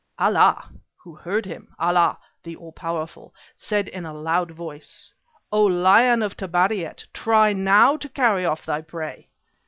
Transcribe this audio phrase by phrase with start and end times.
[0.17, 0.71] Allah,
[1.03, 5.13] who heard him, Allah, the All powerful, said in a loud voice,
[5.51, 9.29] 'O lion of Tabariat, try now to carry off thy prey!'